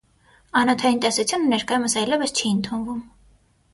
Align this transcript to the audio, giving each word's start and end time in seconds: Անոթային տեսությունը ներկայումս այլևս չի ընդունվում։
Անոթային 0.61 1.01
տեսությունը 1.03 1.49
ներկայումս 1.55 1.97
այլևս 2.05 2.35
չի 2.41 2.51
ընդունվում։ 2.57 3.05